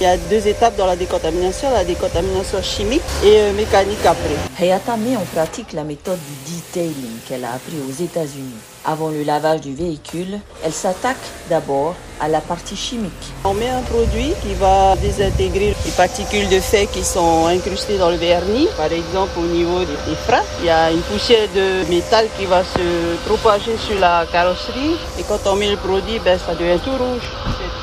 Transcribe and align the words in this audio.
Il 0.00 0.04
y 0.04 0.06
a 0.06 0.16
deux 0.16 0.48
étapes 0.48 0.76
dans 0.78 0.86
la 0.86 0.96
décontamination, 0.96 1.70
la 1.70 1.84
décontamination 1.84 2.62
chimique 2.62 3.02
et 3.22 3.36
euh, 3.36 3.52
mécanique 3.52 3.98
après. 4.06 4.34
Hayata 4.58 4.96
met 4.96 5.14
en 5.14 5.26
pratique 5.34 5.74
la 5.74 5.84
méthode 5.84 6.18
du 6.46 6.54
detailing 6.54 7.18
qu'elle 7.28 7.44
a 7.44 7.52
appris 7.52 7.76
aux 7.86 8.02
États-Unis. 8.02 8.56
Avant 8.86 9.10
le 9.10 9.22
lavage 9.24 9.60
du 9.60 9.74
véhicule, 9.74 10.38
elle 10.64 10.72
s'attaque 10.72 11.20
d'abord 11.50 11.94
à 12.18 12.28
la 12.28 12.40
partie 12.40 12.76
chimique. 12.76 13.12
On 13.44 13.52
met 13.52 13.68
un 13.68 13.82
produit 13.82 14.32
qui 14.40 14.54
va 14.54 14.96
désintégrer 14.96 15.74
les 15.84 15.90
particules 15.92 16.48
de 16.48 16.60
fait 16.60 16.86
qui 16.86 17.04
sont 17.04 17.44
incrustées 17.48 17.98
dans 17.98 18.08
le 18.08 18.16
vernis. 18.16 18.68
Par 18.78 18.90
exemple, 18.90 19.38
au 19.38 19.44
niveau 19.44 19.80
des 19.80 20.16
freins, 20.26 20.40
il 20.60 20.66
y 20.66 20.70
a 20.70 20.90
une 20.90 21.02
poussière 21.02 21.46
de 21.54 21.86
métal 21.90 22.26
qui 22.38 22.46
va 22.46 22.62
se 22.64 23.16
propager 23.26 23.76
sur 23.76 24.00
la 24.00 24.24
carrosserie. 24.32 24.96
Et 25.18 25.24
quand 25.28 25.40
on 25.44 25.56
met 25.56 25.68
le 25.68 25.76
produit, 25.76 26.18
ben, 26.24 26.38
ça 26.38 26.54
devient 26.54 26.80
tout 26.82 26.92
rouge. 26.92 27.28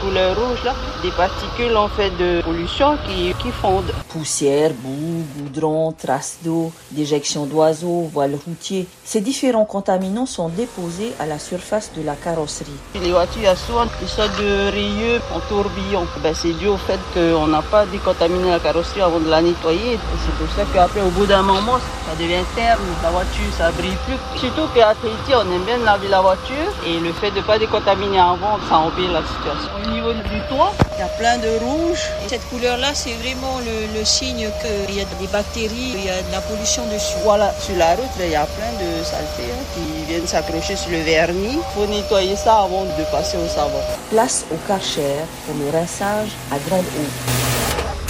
Couleur 0.00 0.36
rouge 0.36 0.62
là, 0.62 0.74
des 1.02 1.10
particules 1.10 1.76
en 1.76 1.88
fait 1.88 2.10
de 2.10 2.40
pollution 2.42 2.98
qui, 2.98 3.32
qui 3.46 3.52
fondent. 3.52 3.92
Poussière, 4.08 4.72
boue, 4.72 5.24
goudron, 5.38 5.92
traces 5.92 6.38
d'eau, 6.42 6.72
déjection 6.90 7.46
d'oiseaux, 7.46 8.08
voiles 8.12 8.38
routiers. 8.46 8.86
Ces 9.04 9.20
différents 9.20 9.64
contaminants 9.64 10.26
sont 10.26 10.48
déposés 10.48 11.12
à 11.20 11.26
la 11.26 11.38
surface 11.38 11.90
de 11.96 12.02
la 12.02 12.14
carrosserie. 12.14 12.70
Les 12.94 13.12
voitures, 13.12 13.42
il 13.42 13.44
y 13.44 13.46
a 13.46 13.56
souvent 13.56 13.84
des 14.00 14.08
sortes 14.08 14.36
de 14.38 14.70
rayures 14.70 15.20
en 15.34 15.40
tourbillon. 15.48 16.06
Ben, 16.22 16.34
c'est 16.34 16.52
dû 16.54 16.66
au 16.66 16.76
fait 16.76 16.98
qu'on 17.14 17.46
n'a 17.46 17.62
pas 17.62 17.86
décontaminé 17.86 18.50
la 18.50 18.58
carrosserie 18.58 19.02
avant 19.02 19.20
de 19.20 19.28
la 19.28 19.42
nettoyer. 19.42 19.94
Et 19.94 19.98
c'est 20.24 20.44
pour 20.44 20.54
ça 20.56 20.62
qu'après, 20.72 21.02
au 21.02 21.10
bout 21.10 21.26
d'un 21.26 21.42
moment, 21.42 21.78
ça 22.06 22.14
devient 22.18 22.44
terne, 22.54 22.80
la 23.02 23.10
voiture, 23.10 23.52
ça 23.56 23.70
brille 23.72 23.96
plus. 24.06 24.40
Surtout 24.40 24.66
qu'à 24.74 24.94
Tahiti, 24.94 25.34
on 25.34 25.52
aime 25.54 25.64
bien 25.64 25.78
laver 25.78 26.08
la 26.08 26.20
voiture 26.20 26.70
et 26.86 26.98
le 26.98 27.12
fait 27.12 27.30
de 27.30 27.38
ne 27.38 27.42
pas 27.42 27.58
décontaminer 27.58 28.18
avant, 28.18 28.58
ça 28.68 28.78
empire 28.78 29.12
la 29.12 29.22
situation. 29.22 29.70
Au 29.84 29.90
niveau 29.90 30.12
du 30.12 30.40
toit, 30.48 30.72
il 30.96 31.00
y 31.00 31.02
a 31.02 31.08
plein 31.18 31.38
de 31.38 31.58
rouge. 31.64 32.00
Cette 32.28 32.48
couleur-là, 32.48 32.94
c'est 32.94 33.12
vraiment 33.14 33.35
le, 33.64 33.98
le 33.98 34.04
signe 34.04 34.48
qu'il 34.60 34.94
y 34.96 35.00
a 35.00 35.04
des 35.20 35.26
bactéries, 35.26 35.94
il 35.94 36.04
y 36.04 36.10
a 36.10 36.22
de 36.22 36.32
la 36.32 36.40
pollution 36.40 36.84
dessus. 36.86 37.16
Voilà, 37.24 37.52
sur 37.60 37.76
la 37.76 37.94
route, 37.94 38.10
il 38.20 38.30
y 38.30 38.34
a 38.36 38.46
plein 38.46 38.72
de 38.80 39.04
saletés 39.04 39.52
hein, 39.52 39.64
qui 39.74 40.04
viennent 40.08 40.26
s'accrocher 40.26 40.76
sur 40.76 40.90
le 40.90 41.00
vernis. 41.02 41.58
Il 41.58 41.74
faut 41.74 41.86
nettoyer 41.86 42.36
ça 42.36 42.62
avant 42.62 42.84
de 42.84 43.04
passer 43.10 43.36
au 43.36 43.48
savon. 43.48 43.80
Place 44.10 44.44
au 44.52 44.56
karcher 44.66 45.16
pour 45.44 45.54
le 45.54 45.70
rinçage 45.70 46.30
à 46.52 46.58
grande 46.68 46.84
eau. 46.84 47.08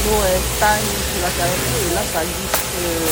L'eau 0.05 0.20
elle 0.33 0.42
stagne 0.56 0.91
sur 1.10 1.20
la 1.22 1.30
carrosserie 1.36 1.86
et 1.90 1.94
là, 1.94 2.02
ça 2.12 2.20
glisse 2.22 2.62
euh, 2.78 3.06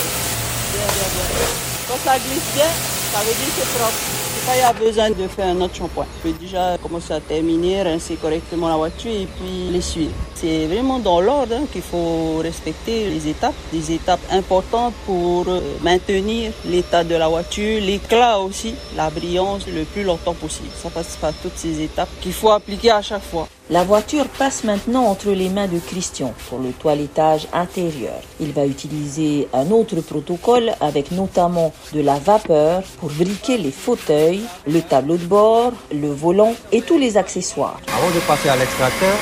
bien, 0.72 0.86
bien, 0.94 1.08
bien. 1.14 1.48
Quand 1.88 1.98
ça 2.04 2.18
glisse 2.18 2.50
bien, 2.54 2.70
ça 3.14 3.20
veut 3.20 3.26
dire 3.26 3.54
que 3.54 3.62
c'est 3.62 3.78
propre. 3.78 4.24
Quand 4.44 4.52
il 4.54 4.58
y 4.58 4.62
a 4.62 4.72
besoin 4.72 5.10
de 5.10 5.28
faire 5.28 5.46
un 5.46 5.60
autre 5.60 5.76
shampoing, 5.76 6.04
je 6.16 6.28
peux 6.28 6.38
déjà 6.38 6.76
commencer 6.82 7.14
à 7.14 7.20
terminer, 7.20 7.82
rincer 7.82 8.16
correctement 8.16 8.68
la 8.68 8.76
voiture 8.76 9.12
et 9.12 9.26
puis 9.26 9.70
l'essuyer. 9.70 10.10
C'est 10.34 10.66
vraiment 10.66 10.98
dans 10.98 11.20
l'ordre 11.20 11.54
hein, 11.54 11.64
qu'il 11.72 11.80
faut 11.80 12.38
respecter 12.42 13.08
les 13.08 13.28
étapes, 13.28 13.54
des 13.72 13.92
étapes 13.92 14.20
importantes 14.32 14.92
pour 15.06 15.48
euh, 15.48 15.60
maintenir 15.82 16.52
l'état 16.66 17.04
de 17.04 17.14
la 17.14 17.28
voiture, 17.28 17.80
l'éclat 17.80 18.40
aussi, 18.40 18.74
la 18.96 19.08
brillance 19.10 19.66
le 19.68 19.84
plus 19.84 20.02
longtemps 20.02 20.34
possible. 20.34 20.68
Ça 20.82 20.90
passe 20.90 21.16
par 21.16 21.32
toutes 21.34 21.56
ces 21.56 21.80
étapes 21.80 22.10
qu'il 22.20 22.32
faut 22.32 22.50
appliquer 22.50 22.90
à 22.90 23.00
chaque 23.00 23.22
fois. 23.22 23.48
La 23.70 23.82
voiture 23.82 24.26
passe 24.28 24.62
maintenant 24.64 25.06
entre 25.06 25.30
les 25.30 25.48
mains 25.48 25.68
de 25.68 25.78
Christian 25.78 26.34
pour 26.50 26.58
le 26.58 26.72
toilettage 26.72 27.48
intérieur. 27.50 28.20
Il 28.38 28.52
va 28.52 28.66
utiliser 28.66 29.48
un 29.54 29.70
autre 29.70 30.02
protocole 30.02 30.72
avec 30.82 31.10
notamment 31.12 31.72
de 31.94 32.02
la 32.02 32.18
vapeur 32.18 32.82
briquer 33.08 33.58
les 33.58 33.70
fauteuils, 33.72 34.42
le 34.66 34.80
tableau 34.80 35.16
de 35.16 35.24
bord, 35.26 35.72
le 35.92 36.08
volant 36.12 36.54
et 36.72 36.82
tous 36.82 36.98
les 36.98 37.16
accessoires. 37.16 37.78
Avant 37.96 38.10
de 38.14 38.20
passer 38.20 38.48
à 38.48 38.56
l'extracteur, 38.56 39.16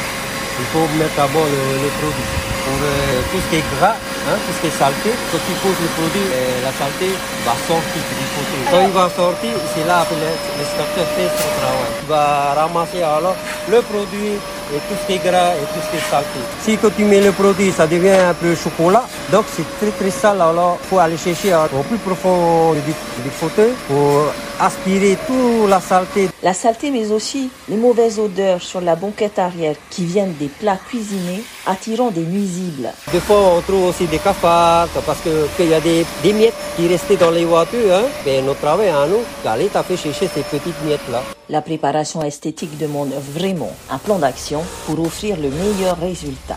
il 0.59 0.67
faut 0.73 0.87
mettre 0.99 1.15
d'abord 1.17 1.45
le, 1.45 1.63
le 1.85 1.91
produit. 2.01 2.31
Pour 2.63 2.79
euh, 2.79 3.21
tout 3.33 3.39
ce 3.43 3.51
qui 3.51 3.57
est 3.59 3.67
gras, 3.75 3.97
hein, 4.31 4.39
tout 4.47 4.55
ce 4.55 4.61
qui 4.63 4.67
est 4.69 4.79
saleté, 4.79 5.11
quand 5.33 5.43
tu 5.47 5.53
poses 5.67 5.81
le 5.83 5.91
produit, 5.99 6.29
euh, 6.31 6.63
la 6.63 6.71
saleté 6.79 7.11
va 7.45 7.55
sortir 7.67 8.03
du 8.07 8.27
fauteuil. 8.35 8.65
Quand 8.71 8.83
il 8.87 8.95
va 8.95 9.11
sortir, 9.11 9.55
c'est 9.75 9.85
là 9.85 10.07
que 10.09 10.15
l'extracteur 10.15 11.07
fait 11.19 11.27
son 11.43 11.51
travail. 11.59 11.91
Il 12.03 12.09
va 12.09 12.55
ramasser 12.55 13.03
alors 13.03 13.35
le 13.69 13.83
produit 13.83 14.39
et 14.75 14.81
tout 14.89 14.97
ce 15.01 15.07
qui 15.07 15.15
est 15.15 15.25
gras 15.25 15.53
et 15.55 15.65
tout 15.73 15.81
ce 15.85 15.91
qui 15.91 15.97
est 15.97 16.11
saleté. 16.11 16.41
Si 16.63 16.77
quand 16.79 16.95
tu 16.97 17.05
mets 17.05 17.21
le 17.21 17.33
produit, 17.33 17.71
ça 17.71 17.87
devient 17.87 18.11
un 18.31 18.35
peu 18.35 18.55
chocolat, 18.55 19.05
donc 19.31 19.45
c'est 19.55 19.67
très 19.79 19.91
très 19.91 20.11
sale, 20.11 20.41
alors 20.41 20.79
il 20.83 20.89
faut 20.89 20.99
aller 20.99 21.17
chercher 21.17 21.55
au 21.55 21.83
plus 21.83 21.99
profond 21.99 22.73
du, 22.75 22.81
du 22.81 23.31
fauteuil 23.31 23.73
pour 23.89 24.33
aspirer 24.63 25.19
toute 25.27 25.69
la 25.69 25.81
saleté. 25.81 26.29
La 26.43 26.55
saleté 26.55 26.91
mais 26.91 27.11
aussi 27.11 27.51
les 27.69 27.77
mauvaises 27.77 28.19
odeurs 28.19 28.63
sur 28.63 28.81
la 28.81 28.95
banquette 28.95 29.39
arrière 29.39 29.75
qui 29.91 30.05
viennent 30.05 30.35
des 30.39 30.47
plats 30.47 30.79
cuisinés 30.89 31.43
attirant 31.67 32.11
des 32.11 32.23
nuisibles. 32.23 32.91
Des 33.13 33.21
fois, 33.21 33.41
on 33.57 33.61
trouve 33.61 33.87
aussi 33.87 34.07
des 34.07 34.19
cafards 34.19 34.89
parce 35.05 35.21
que 35.21 35.49
qu'il 35.57 35.69
y 35.69 35.75
a 35.75 35.81
des, 35.81 36.07
des 36.23 36.33
miettes 36.33 36.55
qui 36.77 36.87
restaient 36.87 37.17
dans 37.17 37.31
les 37.31 37.45
voitures. 37.45 37.93
Hein. 37.93 38.05
Ben, 38.25 38.45
notre 38.45 38.61
travail 38.61 38.89
à 38.89 39.07
nous, 39.07 39.23
d'aller 39.45 39.67
taper 39.67 39.97
chercher 39.97 40.29
ces 40.29 40.43
petites 40.43 40.81
miettes-là. 40.85 41.23
La 41.49 41.61
préparation 41.61 42.23
esthétique 42.23 42.79
demande 42.79 43.13
vraiment 43.35 43.73
un 43.91 43.99
plan 43.99 44.19
d'action 44.19 44.63
pour 44.87 45.01
offrir 45.01 45.37
le 45.37 45.51
meilleur 45.51 45.99
résultat. 45.99 46.57